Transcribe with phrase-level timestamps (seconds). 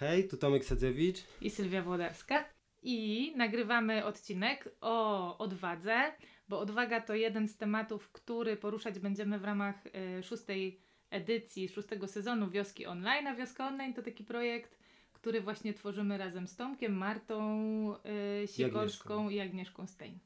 [0.00, 1.24] Hej, tu Tomek Sadzewicz.
[1.40, 2.44] i Sylwia Włodarska.
[2.82, 6.12] I nagrywamy odcinek o odwadze,
[6.48, 10.80] bo odwaga to jeden z tematów, który poruszać będziemy w ramach y, szóstej
[11.10, 13.26] edycji, szóstego sezonu Wioski Online.
[13.26, 14.78] A Wioska Online to taki projekt,
[15.12, 17.94] który właśnie tworzymy razem z Tomkiem, Martą
[18.42, 20.18] y, Sikorską i Agnieszką Stein.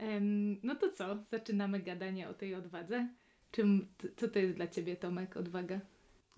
[0.00, 1.24] Ym, no to co?
[1.30, 3.08] Zaczynamy gadanie o tej odwadze.
[3.50, 5.80] Czym, co to jest dla Ciebie, Tomek, odwaga?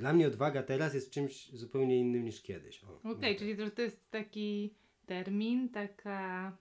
[0.01, 2.85] Dla mnie odwaga teraz jest czymś zupełnie innym niż kiedyś.
[2.85, 3.39] Okej, no.
[3.39, 4.75] czyli to, to jest taki
[5.07, 6.57] termin, taka,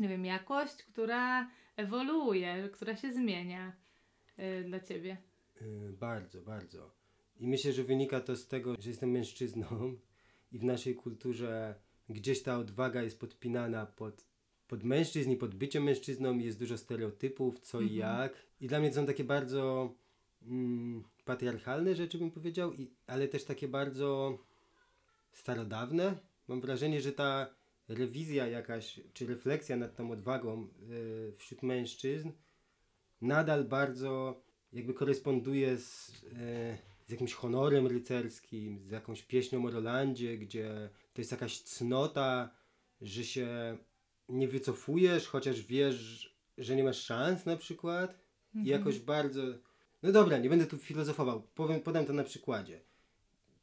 [0.00, 3.76] nie wiem, jakość, która ewoluuje, która się zmienia
[4.38, 5.16] y, dla ciebie.
[5.62, 6.94] Y, bardzo, bardzo.
[7.36, 9.96] I myślę, że wynika to z tego, że jestem mężczyzną
[10.52, 11.74] i w naszej kulturze
[12.08, 14.26] gdzieś ta odwaga jest podpinana pod,
[14.68, 18.46] pod mężczyzn i pod byciem mężczyzną jest dużo stereotypów, co i jak.
[18.60, 19.94] I dla mnie to są takie bardzo
[20.42, 20.95] mm,
[21.26, 24.38] patriarchalne rzeczy, bym powiedział, i, ale też takie bardzo
[25.32, 26.18] starodawne.
[26.48, 27.54] Mam wrażenie, że ta
[27.88, 32.30] rewizja jakaś, czy refleksja nad tą odwagą y, wśród mężczyzn
[33.20, 40.38] nadal bardzo jakby koresponduje z, e, z jakimś honorem rycerskim, z jakąś pieśnią o Rolandzie,
[40.38, 42.50] gdzie to jest jakaś cnota,
[43.00, 43.78] że się
[44.28, 48.26] nie wycofujesz, chociaż wiesz, że nie masz szans na przykład.
[48.54, 49.42] I jakoś bardzo...
[50.06, 52.80] No dobra, nie będę tu filozofował, powiem, podam to na przykładzie.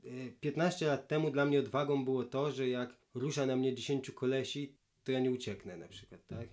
[0.05, 0.09] E,
[0.41, 4.75] 15 lat temu dla mnie odwagą było to, że jak rusza na mnie 10 kolesi,
[5.03, 6.47] to ja nie ucieknę na przykład, tak?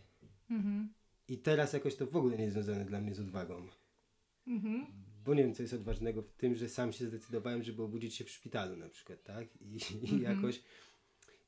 [0.50, 0.88] Mhm.
[1.28, 3.68] I teraz jakoś to w ogóle nie jest związane dla mnie z odwagą.
[4.46, 4.86] Mhm.
[5.24, 8.24] Bo nie wiem, co jest odważnego w tym, że sam się zdecydowałem, żeby obudzić się
[8.24, 9.48] w szpitalu na przykład, tak?
[9.60, 9.78] I,
[10.14, 10.62] i jakoś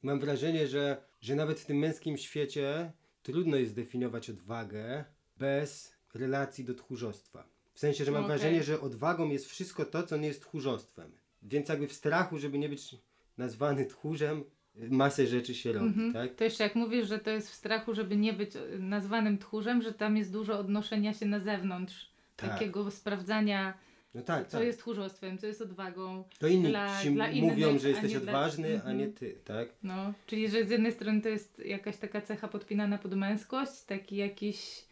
[0.03, 5.05] mam wrażenie, że, że nawet w tym męskim świecie trudno jest zdefiniować odwagę
[5.39, 7.53] bez relacji do tchórzostwa.
[7.75, 8.37] W sensie, że mam Okej.
[8.39, 11.11] wrażenie, że odwagą jest wszystko to, co nie jest tchórzostwem.
[11.43, 12.97] Więc jakby w strachu, żeby nie być
[13.39, 16.35] nazwany tchórzem, masę rzeczy się robi, tak?
[16.35, 19.93] To jeszcze jak mówisz, że to jest w strachu, żeby nie być nazwanym tchórzem, że
[19.93, 22.51] tam jest dużo odnoszenia się na zewnątrz, Tak.
[22.51, 23.75] takiego sprawdzania,
[24.15, 24.67] No tak, co tak.
[24.67, 26.25] jest tchórzostwem, co jest odwagą.
[26.39, 28.99] To inni dla- dla innych, mówią, że a jesteś nie dla- odważny, a Mhm.
[28.99, 29.69] nie ty, tak?
[29.83, 34.17] No, czyli że z jednej strony to jest jakaś taka cecha podpinana pod męskość, taki
[34.17, 34.85] jakiś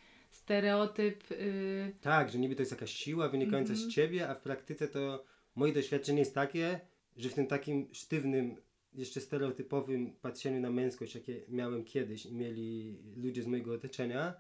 [0.45, 1.31] stereotyp.
[1.31, 3.91] Yy, Tak, że niby to jest jakaś siła wynikająca Mhm.
[3.91, 5.25] z ciebie, a w praktyce to
[5.55, 6.81] moje doświadczenie jest takie,
[7.17, 8.57] że w tym takim sztywnym,
[8.93, 14.35] jeszcze stereotypowym patrzeniu na męskość, jakie miałem kiedyś i mieli ludzie z mojego otoczenia,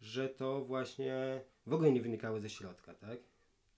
[0.00, 3.18] że to właśnie w ogóle nie wynikało ze środka, tak?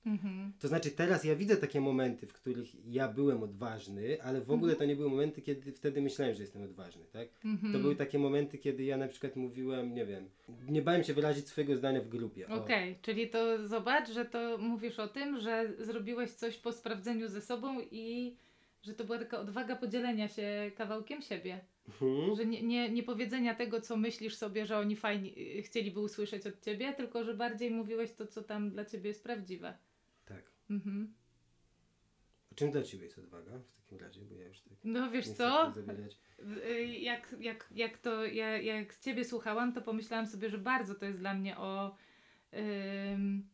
[0.07, 0.53] Mhm.
[0.61, 4.77] To znaczy teraz ja widzę takie momenty, w których ja byłem odważny, ale w ogóle
[4.77, 7.29] to nie były momenty, kiedy wtedy myślałem, że jestem odważny, tak?
[7.73, 10.29] To były takie momenty, kiedy ja na przykład mówiłem, nie wiem,
[10.69, 12.49] nie bałem się wyrazić swojego zdania w grupie.
[12.49, 17.41] Okej, czyli to zobacz, że to mówisz o tym, że zrobiłeś coś po sprawdzeniu ze
[17.41, 18.37] sobą i
[18.83, 21.61] że to była taka odwaga podzielenia się kawałkiem siebie.
[21.89, 22.37] Mhm.
[22.37, 25.31] Że nie, nie, nie powiedzenia tego, co myślisz sobie, że oni fajnie
[25.63, 29.75] chcieliby usłyszeć od ciebie, tylko że bardziej mówiłeś to, co tam dla ciebie jest prawdziwe.
[30.71, 31.15] Mhm.
[32.55, 34.21] Czym dla Ciebie jest odwaga w takim razie?
[34.21, 35.73] Bo ja już tak No wiesz co?
[36.67, 41.06] Y, Jak, jak, jak to, ja, jak ciebie słuchałam, to pomyślałam sobie, że bardzo to
[41.06, 41.95] jest dla mnie o
[43.12, 43.49] ym,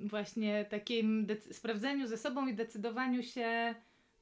[0.00, 3.74] właśnie takim sprawdzeniu ze sobą i decydowaniu się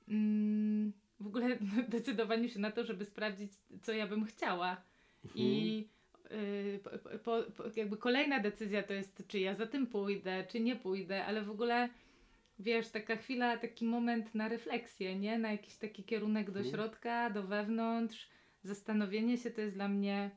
[0.08, 3.52] ym, w ogóle decydowaniu się na to, żeby sprawdzić,
[3.82, 4.82] co ja bym chciała.
[5.34, 5.95] I y,
[6.84, 10.76] po, po, po, jakby kolejna decyzja to jest, czy ja za tym pójdę, czy nie
[10.76, 11.88] pójdę, ale w ogóle
[12.58, 15.38] wiesz, taka chwila, taki moment na refleksję, nie?
[15.38, 18.28] Na jakiś taki kierunek do środka, do wewnątrz.
[18.62, 20.30] Zastanowienie się to jest dla mnie,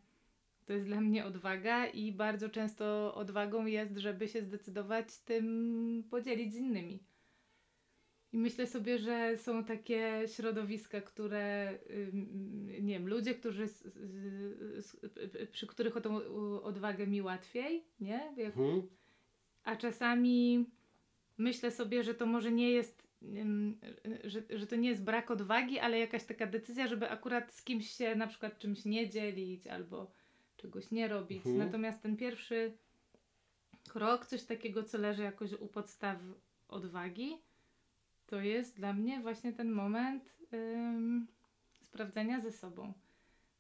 [0.66, 6.54] to jest dla mnie odwaga i bardzo często odwagą jest, żeby się zdecydować tym podzielić
[6.54, 7.00] z innymi.
[8.34, 11.78] I myślę sobie, że są takie środowiska, które,
[12.82, 13.68] nie wiem, ludzie, którzy,
[15.52, 16.16] przy których o tą
[16.64, 18.34] odwagę mi łatwiej, nie?
[18.38, 18.82] Jak Mhm.
[19.64, 20.66] a czasami
[21.38, 23.08] myślę sobie, że to może nie jest,
[24.24, 27.90] że, że to nie jest brak odwagi, ale jakaś taka decyzja, żeby akurat z kimś
[27.90, 30.12] się na przykład czymś nie dzielić albo
[30.58, 31.38] czegoś nie robić.
[31.38, 31.58] Mhm.
[31.58, 32.74] Natomiast ten pierwszy
[33.90, 36.18] krok, coś takiego, co leży jakoś u podstaw
[36.68, 37.38] odwagi,
[38.30, 41.28] to jest dla mnie właśnie ten moment ym,
[41.82, 42.94] sprawdzenia ze sobą.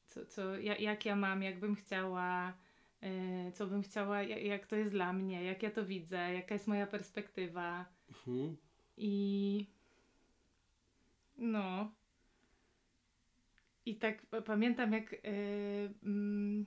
[0.07, 2.53] Co, co, ja, jak ja mam, jak bym chciała,
[3.01, 6.55] yy, co bym chciała, jak, jak to jest dla mnie, jak ja to widzę, jaka
[6.55, 7.85] jest moja perspektywa.
[8.09, 8.57] Mhm.
[8.97, 9.65] I
[11.37, 11.91] no.
[13.85, 15.11] I tak pa- pamiętam, jak.
[15.11, 16.65] Yy, mm,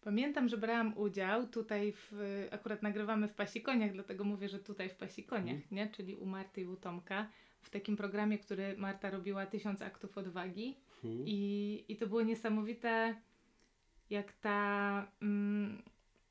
[0.00, 2.12] pamiętam, że brałam udział tutaj w.
[2.50, 5.88] Akurat nagrywamy w Pasikoniach, dlatego mówię, że tutaj w Pasikoniach, nie?
[5.88, 7.26] Czyli u Marty i u Tomka.
[7.62, 10.76] w takim programie, który Marta robiła, Tysiąc aktów odwagi.
[11.04, 11.24] Mhm.
[11.26, 13.14] I, I to było niesamowite,
[14.10, 15.82] jak ta, mm,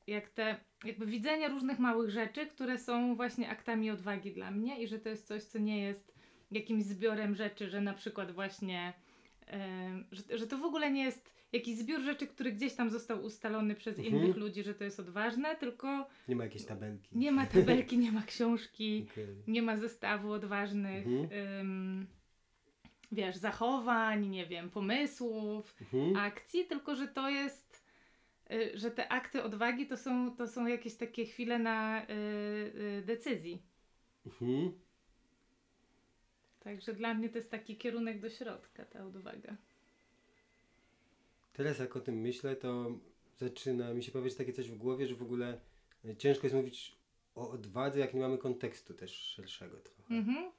[0.07, 4.87] jak te, jakby widzenie różnych małych rzeczy, które są właśnie aktami odwagi dla mnie i
[4.87, 6.19] że to jest coś, co nie jest
[6.51, 8.93] jakimś zbiorem rzeczy, że na przykład właśnie,
[10.11, 13.75] że, że to w ogóle nie jest jakiś zbiór rzeczy, który gdzieś tam został ustalony
[13.75, 14.15] przez Mhm.
[14.17, 17.09] innych ludzi, że to jest odważne, tylko Nie ma jakiejś tabelki.
[17.17, 19.27] nie ma tabelki, nie ma książki, Okej.
[19.47, 21.29] nie ma zestawu odważnych, Mhm.
[21.61, 22.07] ym,
[23.11, 26.15] wiesz, zachowań, nie wiem, pomysłów, Mhm.
[26.15, 27.85] akcji, tylko że to jest,
[28.51, 33.03] y, że te akty odwagi to są, to są jakieś takie chwile na y, y,
[33.05, 33.61] decyzji.
[34.25, 34.71] Mhm.
[36.59, 39.55] Także dla mnie to jest taki kierunek do środka, ta odwaga.
[41.53, 42.91] Teraz jak o tym myślę, to
[43.37, 45.59] zaczyna mi się pojawiać takie coś w głowie, że w ogóle
[46.05, 46.95] e, ciężko jest mówić
[47.35, 50.13] o odwadze, jak nie mamy kontekstu też szerszego trochę.
[50.15, 50.51] Mhm.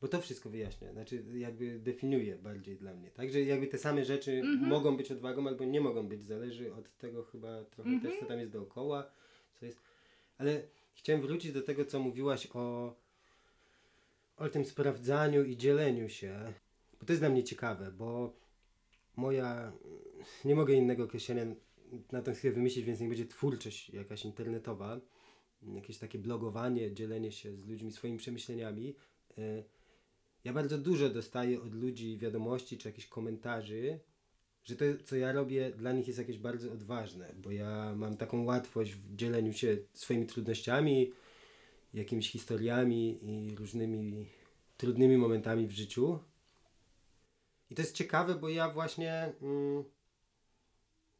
[0.00, 3.10] Bo to wszystko wyjaśnia, znaczy jakby definiuje bardziej dla mnie.
[3.10, 4.68] Także jakby te same rzeczy Mhm.
[4.68, 8.12] mogą być odwagą albo nie mogą być, zależy od tego chyba trochę Mhm.
[8.12, 9.10] też co tam jest dookoła,
[9.54, 9.78] co jest.
[10.38, 10.62] Ale
[10.94, 12.94] chciałem wrócić do tego, co mówiłaś o,
[14.42, 16.52] o tym sprawdzaniu i dzieleniu się,
[17.00, 18.36] bo to jest dla mnie ciekawe, bo
[19.16, 19.72] moja,
[20.44, 21.44] nie mogę innego określenia
[22.12, 25.00] na tę chwilę wymyślić, więc nie będzie twórczość jakaś internetowa,
[25.74, 28.94] jakieś takie blogowanie, dzielenie się z ludźmi swoimi przemyśleniami.
[29.38, 29.64] Y,
[30.44, 34.00] Ja bardzo dużo dostaję od ludzi wiadomości czy jakichś komentarzy,
[34.64, 38.44] że to, co ja robię, dla nich jest jakieś bardzo odważne, bo ja mam taką
[38.44, 41.12] łatwość w dzieleniu się swoimi trudnościami,
[41.94, 44.26] jakimiś historiami i różnymi
[44.76, 46.18] trudnymi momentami w życiu.
[47.70, 49.84] I to jest ciekawe, bo ja właśnie mm,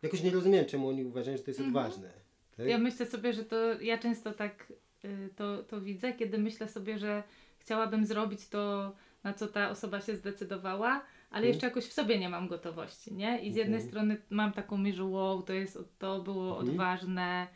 [0.02, 1.76] jakoś nie rozumiem, czemu oni uważają, że to jest Mhm.
[1.76, 2.10] odważne.
[2.56, 2.66] Tak?
[2.66, 4.72] Ja myślę sobie, że to ja często tak
[5.04, 7.22] y, to, to widzę, kiedy myślę sobie, że
[7.58, 8.92] chciałabym zrobić to,
[9.24, 10.88] na co ta osoba się zdecydowała,
[11.30, 11.46] ale Mhm.
[11.46, 13.38] jeszcze jakoś w sobie nie mam gotowości, nie?
[13.42, 13.90] I z jednej Mhm.
[13.90, 16.68] strony mam taką myśl, że wow, to, jest, to było Mhm.
[16.70, 17.46] odważne.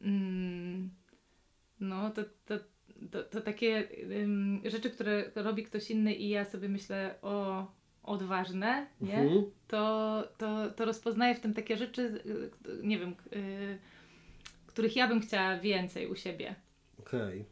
[0.00, 0.90] Mm,
[1.80, 2.58] no, to, to,
[3.10, 3.88] to, to takie
[4.22, 7.66] ym, rzeczy, które robi ktoś inny i ja sobie myślę, o,
[8.02, 9.18] odważne, nie?
[9.18, 9.44] Mhm.
[9.68, 12.50] to, to, to rozpoznaję w tym takie rzeczy, y,
[12.82, 13.78] nie wiem, k- y,
[14.66, 16.54] których ja bym chciała więcej u siebie.
[17.00, 17.44] Okej.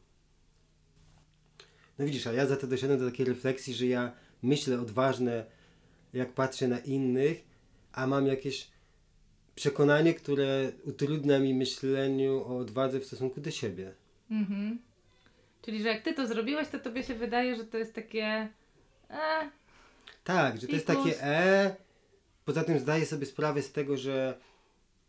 [1.99, 4.13] No widzisz, a ja za to doszedłem do takiej refleksji, że ja
[4.43, 5.45] myślę odważne,
[6.13, 7.45] jak patrzę na innych,
[7.93, 8.69] a mam jakieś
[9.55, 13.95] przekonanie, które utrudnia mi myśleniu o odwadze w stosunku do siebie.
[14.31, 14.79] Mhm.
[15.63, 18.49] Czyli, że jak ty to zrobiłeś, to tobie się wydaje, że to jest takie.
[19.11, 19.51] E,
[20.25, 21.77] Tak, że to jest takie e.
[22.45, 24.39] Poza tym zdaję sobie sprawę z tego, że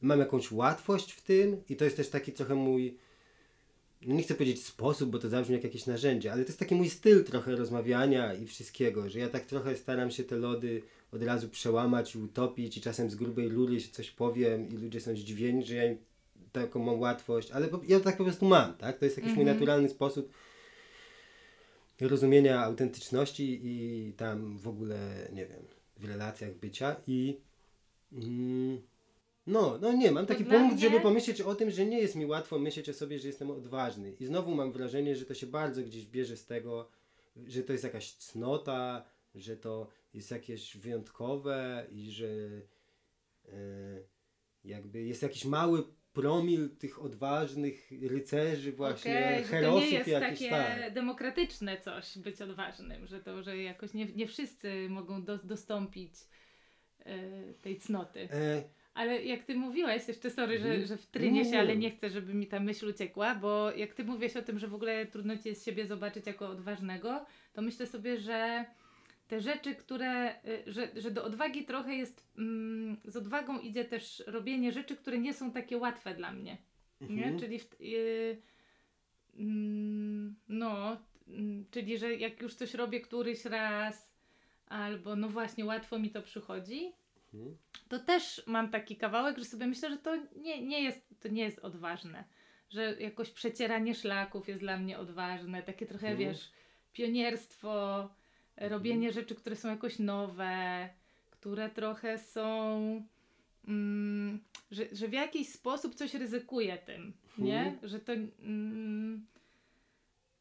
[0.02, 2.98] mam jakąś łatwość w tym i to jest też taki trochę mój,
[4.02, 6.76] no nie chcę powiedzieć sposób, bo to zabrzmi jak jakieś narzędzie, ale to jest taki
[6.76, 10.82] mój styl trochę rozmawiania i wszystkiego, że ja tak trochę staram się te lody
[11.12, 15.02] od razu przełamać i utopić i czasem z grubej rury się coś powiem i ludzie
[15.02, 15.98] są zdziwieni, że ja im
[16.56, 18.98] taką mam łatwość, ale ja tak po prostu mam, tak?
[18.98, 19.58] To jest jakiś mój Mhm.
[19.58, 20.32] naturalny sposób
[22.02, 25.64] rozumienia autentyczności i tam w ogóle, nie wiem,
[25.98, 27.38] w relacjach bycia i
[28.14, 28.82] mm,
[29.48, 32.26] no, no nie, mam taki punkt, mnie- żeby pomyśleć o tym, że nie jest mi
[32.26, 35.82] łatwo myśleć o sobie, że jestem odważny i znowu mam wrażenie, że to się bardzo
[35.84, 36.90] gdzieś bierze z tego,
[37.48, 39.06] że to jest jakaś cnota,
[39.36, 42.28] że to jest jakieś wyjątkowe i że
[43.46, 43.52] e,
[44.66, 45.84] jakby jest jakiś mały
[46.16, 50.94] promil tych odważnych rycerzy właśnie, okej, że to herosów nie jest jakichś, takie tak.
[50.94, 56.14] demokratyczne coś być odważnym, że to, że jakoś nie, nie wszyscy mogą do, dostąpić
[57.06, 58.20] e, tej cnoty.
[58.32, 60.82] E, Ale jak ty mówiłeś, jeszcze sorry, Mhm.
[60.82, 64.04] że, że wtrynię się, ale nie chcę, żeby mi ta myśl uciekła, bo jak ty
[64.04, 67.88] mówisz o tym, że w ogóle trudno ci jest siebie zobaczyć jako odważnego, to myślę
[67.88, 68.66] sobie, że
[69.28, 74.24] te rzeczy, które, y, że, że do odwagi trochę jest, mm, z odwagą idzie też
[74.28, 76.58] robienie rzeczy, które nie są takie łatwe dla mnie.
[77.02, 77.24] Nie?
[77.24, 77.40] mhm.
[77.40, 78.42] Czyli w, y,
[79.38, 84.12] mm, no, mm, czyli że jak już coś robię któryś raz,
[84.68, 86.94] albo no właśnie łatwo mi to przychodzi,
[87.34, 87.58] Mhm.
[87.90, 91.44] to też mam taki kawałek, że sobie myślę, że to nie, nie, jest, to nie
[91.44, 92.24] jest odważne.
[92.70, 96.30] Że jakoś przecieranie szlaków jest dla mnie odważne, takie trochę, Mhm.
[96.30, 96.52] wiesz,
[96.94, 98.10] pionierstwo,
[98.58, 100.90] robienie rzeczy, które są jakoś nowe,
[101.32, 103.06] które trochę są,
[103.68, 104.40] mm,
[104.72, 107.60] że, że w jakiś sposób coś ryzykuje tym, nie?
[107.60, 107.90] Mhm.
[107.90, 108.14] Że to...
[108.14, 109.26] Mm,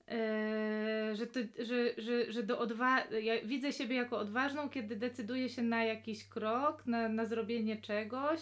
[0.09, 5.49] e, że, to, że, że, że do odwa- ja widzę siebie jako odważną, kiedy decyduję
[5.49, 8.41] się na jakiś krok, na, na zrobienie czegoś,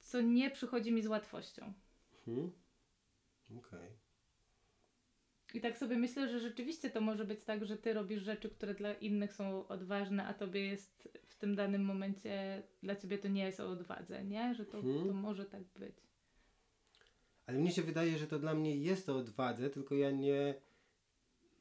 [0.00, 1.72] co nie przychodzi mi z łatwością.
[2.28, 2.52] Mhm.
[3.58, 4.03] Okej.
[5.54, 8.74] I tak sobie myślę, że rzeczywiście to może być tak, że ty robisz rzeczy, które
[8.74, 13.44] dla innych są odważne, a tobie jest w tym danym momencie, dla ciebie to nie
[13.44, 14.54] jest o odwadze, nie?
[14.54, 15.08] Że to, Mhm.
[15.08, 15.96] to może tak być.
[17.46, 20.54] Ale mnie się wydaje, że to dla mnie jest o odwadze, tylko ja nie,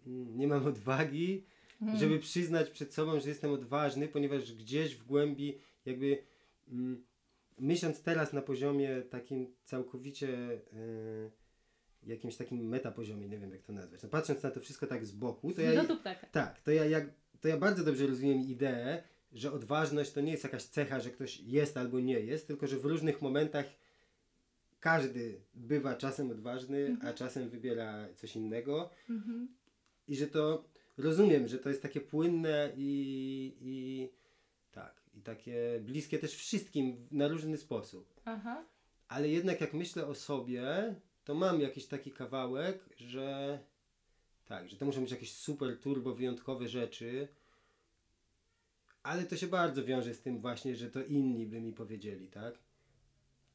[0.08, 1.44] nie mam odwagi,
[1.82, 2.00] Mhm.
[2.00, 6.24] żeby przyznać przed sobą, że jestem odważny, ponieważ gdzieś w głębi jakby
[6.72, 7.04] mm,
[7.60, 10.28] myśląc teraz na poziomie takim całkowicie
[10.74, 11.32] y,
[12.08, 15.12] jakimś takim metapoziomie, nie wiem jak to nazwać, no patrząc na to wszystko tak z
[15.12, 16.28] boku, to ja, No ptaka.
[16.28, 17.10] tak, to ja, jak,
[17.42, 21.40] to ja bardzo dobrze rozumiem ideę, że odważność to nie jest jakaś cecha, że ktoś
[21.40, 23.66] jest albo nie jest, tylko że w różnych momentach
[24.80, 29.48] każdy bywa czasem odważny, a czasem wybiera coś innego Mhm.
[30.08, 30.64] i że to
[30.98, 34.10] rozumiem, że to jest takie płynne i, i
[34.72, 38.14] tak, i takie bliskie też wszystkim na różny sposób.
[38.26, 38.66] Aha.
[39.08, 43.60] Ale jednak jak myślę o sobie, to mam jakiś taki kawałek, że
[44.46, 47.28] tak, że to muszą być jakieś super turbo wyjątkowe rzeczy,
[49.04, 52.60] ale to się bardzo wiąże z tym właśnie, że to inni by mi powiedzieli, tak?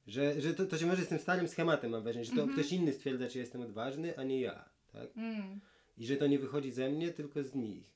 [0.07, 2.73] Że, że to, to się może z tym starym schematem mam wrażenie, że to ktoś
[2.73, 5.17] inny stwierdza, czy jestem odważny, a nie ja, tak?
[5.17, 5.61] Mm.
[5.99, 7.91] I że to nie wychodzi ze mnie, tylko z nich.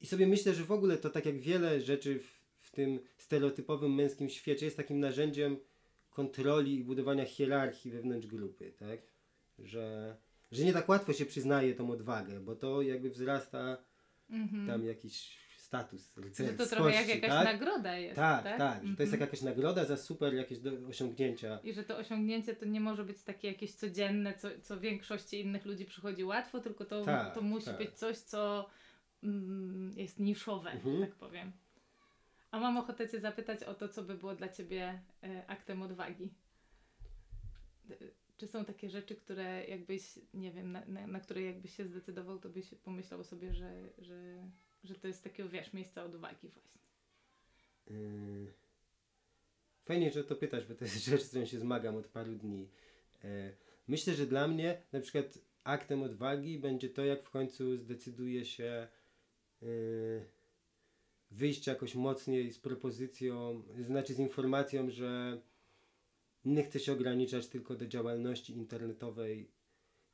[0.00, 3.94] I sobie myślę, że w ogóle to tak jak wiele rzeczy w, w tym stereotypowym
[3.94, 5.56] męskim świecie jest takim narzędziem
[6.20, 9.00] kontroli i budowania hierarchii wewnątrz grupy, tak?
[9.58, 10.16] Że,
[10.52, 13.76] że nie tak łatwo się przyznaje tą odwagę, bo to jakby wzrasta
[14.30, 14.66] Mhm.
[14.66, 17.44] tam jakiś status Że rycerskości, to trochę jak jakaś tak?
[17.44, 18.58] nagroda jest, tak, tak?
[18.58, 19.20] tak, to jest Mhm.
[19.20, 21.58] jakaś nagroda za super jakieś do, osiągnięcia.
[21.64, 25.66] I że to osiągnięcie to nie może być takie jakieś codzienne, co, co większości innych
[25.66, 27.78] ludzi przychodzi łatwo, tylko to, Tak, to musi tak.
[27.78, 28.66] być coś, co
[29.22, 31.00] mm, jest niszowe, Mhm.
[31.00, 31.52] tak powiem.
[32.56, 36.34] A mam ochotę Cię zapytać o to, co by było dla Ciebie e, aktem odwagi.
[38.36, 42.38] Czy są takie rzeczy, które jakbyś, nie wiem, na, na, na które jakbyś się zdecydował,
[42.38, 44.50] to byś pomyślał sobie, że, że,
[44.84, 46.80] że to jest takiego, wiesz, miejsca odwagi właśnie.
[47.86, 48.52] Yy,
[49.84, 52.68] Fajnie, że to pytasz, bo to jest rzecz, z którą się zmagam od paru dni.
[53.24, 53.52] E,
[53.88, 58.88] Myślę, że dla mnie na przykład aktem odwagi będzie to, jak w końcu zdecyduje się
[59.62, 60.35] yy,
[61.36, 65.40] wyjść jakoś mocniej z propozycją, znaczy z informacją, że
[66.44, 69.50] nie chcę się ograniczać tylko do działalności internetowej,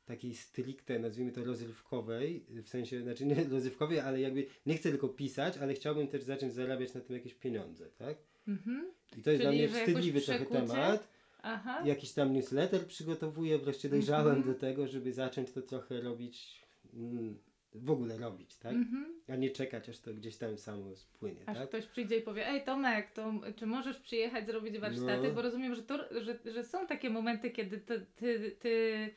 [0.05, 5.09] takiej stricte, nazwijmy to rozrywkowej, w sensie, znaczy nie rozrywkowej, ale jakby nie chcę tylko
[5.09, 8.17] pisać, ale chciałbym też zacząć zarabiać na tym jakieś pieniądze, tak?
[8.47, 8.91] Mhm.
[9.17, 11.07] I to jest dla Czyli, mnie że jakoś wstydliwy trochę temat.
[11.41, 11.83] Aha.
[11.85, 14.53] Jakiś tam newsletter przygotowuję, wreszcie dojrzałem Mhm.
[14.53, 16.61] do tego, żeby zacząć to trochę robić,
[16.93, 17.37] mm,
[17.75, 18.73] w ogóle robić, tak?
[18.73, 19.05] Mhm.
[19.29, 21.67] A nie czekać, aż to gdzieś tam samo spłynie, Aż tak?
[21.69, 25.27] ktoś przyjdzie i powie, ej Tomek, to czy możesz przyjechać zrobić warsztaty?
[25.27, 25.33] No.
[25.33, 29.09] Bo rozumiem, że, to, że, że są takie momenty, kiedy ty, ty, ty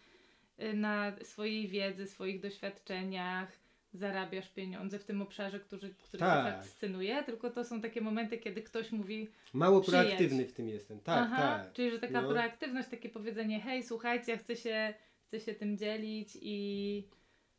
[0.62, 3.52] y, na swojej wiedzy, swoich doświadczeniach
[3.94, 6.56] zarabiasz pieniądze w tym obszarze, który, który Tak.
[6.56, 10.04] fascynuje, tylko to są takie momenty, kiedy ktoś mówi, Mało przyjedź.
[10.04, 11.72] proaktywny w tym jestem, tak, aha, tak.
[11.72, 12.28] czyli że taka No.
[12.28, 14.94] proaktywność, takie powiedzenie, hej, słuchajcie, ja chcę się,
[15.26, 17.04] chcę się tym dzielić i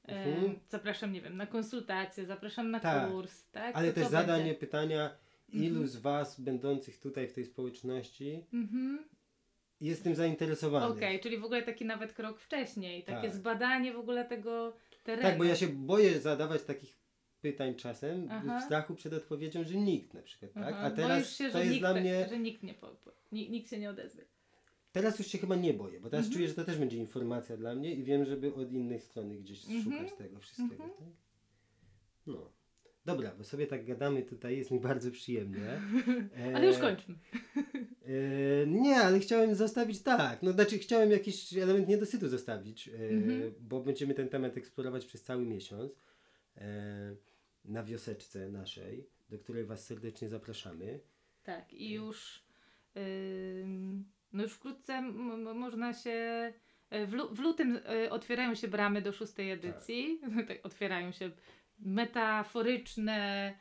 [0.07, 0.59] Mhm.
[0.69, 3.11] zapraszam, nie wiem, na konsultację, zapraszam na Tak.
[3.11, 3.75] kurs, tak?
[3.75, 4.59] Ale To też to zadanie będzie.
[4.59, 5.09] pytania,
[5.53, 5.87] ilu Mhm.
[5.87, 8.99] z Was będących tutaj w tej społeczności Mhm.
[9.81, 10.85] jest tym zainteresowany?
[10.85, 13.35] Okej, czyli w ogóle taki nawet krok wcześniej, takie Tak.
[13.35, 14.73] zbadanie w ogóle tego
[15.03, 15.29] terenu.
[15.29, 16.97] Tak, bo ja się boję zadawać takich
[17.41, 18.59] pytań czasem Aha.
[18.59, 20.63] w strachu przed odpowiedzią, że nikt na przykład, tak?
[20.73, 22.27] Aha, A teraz Boisz się, to że jest nikt, dla mnie...
[22.29, 24.23] że nikt nie po, po, ni- nikt się nie odezwie.
[24.97, 26.33] Teraz już się chyba nie boję, bo teraz Mhm.
[26.37, 29.65] czuję, że to też będzie informacja dla mnie i wiem, żeby od innej strony gdzieś
[29.69, 29.83] Mhm.
[29.83, 30.83] szukać tego wszystkiego.
[30.83, 30.91] Mhm.
[30.91, 31.07] Tak?
[32.27, 32.51] No.
[33.05, 35.81] Dobra, bo sobie tak gadamy tutaj, jest mi bardzo przyjemnie.
[36.55, 37.15] Ale już E, kończmy.
[38.05, 40.43] E, nie, ale chciałem zostawić tak.
[40.43, 43.53] No znaczy chciałem jakiś element niedosytu zostawić, e, Mhm.
[43.59, 45.91] bo będziemy ten temat eksplorować przez cały miesiąc
[46.57, 47.15] e,
[47.65, 50.99] na wioseczce naszej, do której Was serdecznie zapraszamy.
[51.43, 52.43] Tak, i już
[53.63, 56.53] ym, no już wkrótce można się
[56.89, 60.21] e, w, lu- w lutym e, otwierają się bramy do szóstej edycji.
[60.47, 60.57] Tak.
[60.63, 61.31] otwierają się
[61.79, 63.53] metaforyczne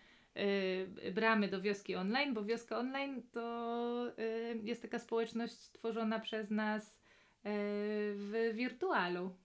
[1.05, 4.23] e, bramy do wioski online, bo wioska online to e,
[4.63, 6.99] jest taka społeczność tworzona przez nas e,
[8.15, 9.37] w wirtualu.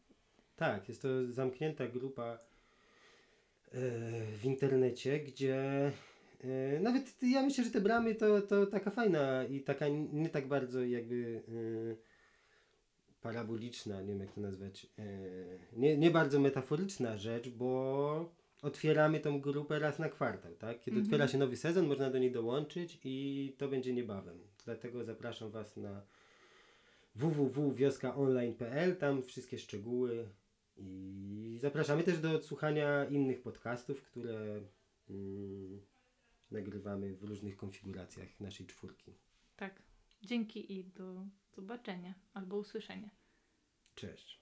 [0.56, 2.40] Tak, jest to zamknięta grupa
[4.38, 5.92] w internecie, gdzie
[6.82, 10.84] nawet ja myślę, że te bramy to, to taka fajna i taka nie tak bardzo
[10.86, 11.52] jakby e,
[13.22, 15.06] paraboliczna, nie wiem jak to nazwać, e,
[15.78, 20.80] nie, nie bardzo metaforyczna rzecz, bo otwieramy tą grupę raz na kwartał, tak?
[20.80, 21.06] Kiedy Mhm.
[21.06, 24.40] otwiera się nowy sezon, można do niej dołączyć i to będzie niebawem.
[24.66, 26.02] Dlatego zapraszam Was na
[27.16, 30.30] www.wioskaonline.pl, tam wszystkie szczegóły
[30.78, 34.62] I zapraszamy też do odsłuchania innych podcastów, które
[35.10, 35.82] mm,
[36.52, 39.14] nagrywamy w różnych konfiguracjach naszej czwórki.
[39.56, 39.82] Tak.
[40.22, 43.10] Dzięki i do zobaczenia albo usłyszenia.
[43.96, 44.41] Cześć.